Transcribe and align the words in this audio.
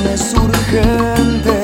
razones 0.00 0.34
urgentes, 0.34 1.59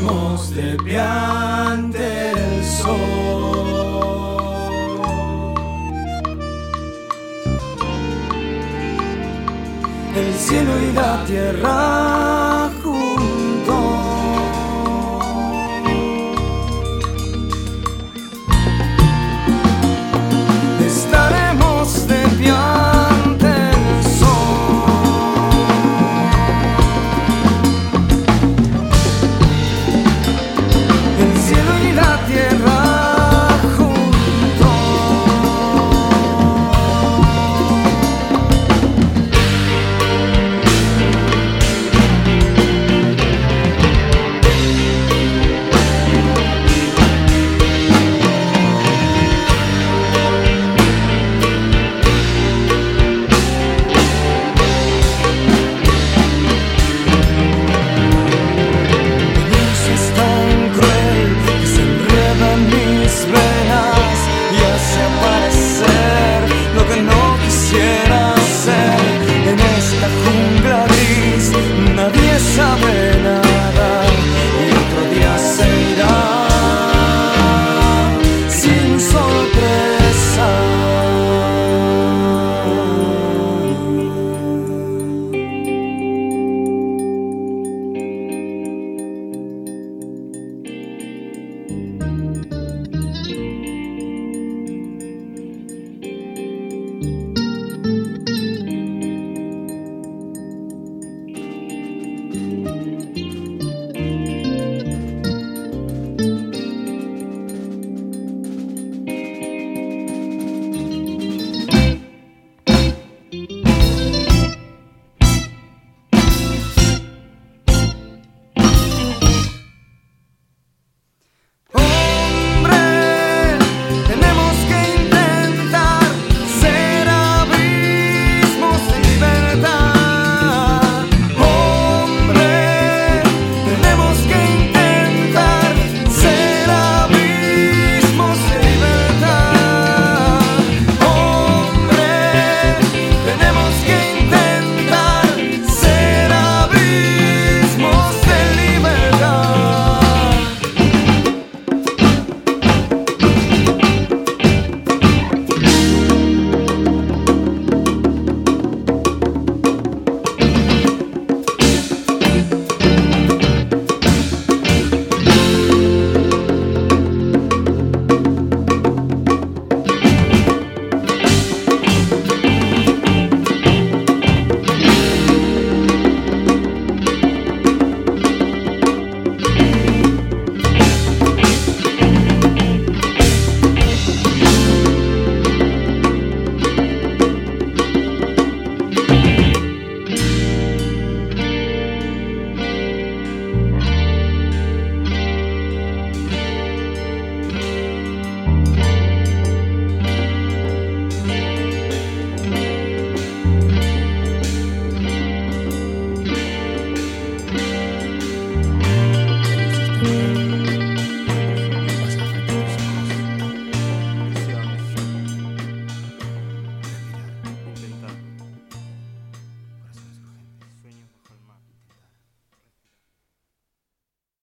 Estaremos 0.00 0.54
de 0.54 0.76
pie 0.82 0.98
sol. 2.64 2.96
El 10.16 10.34
cielo 10.34 10.70
y 10.80 10.92
la 10.92 11.24
tierra 11.26 12.49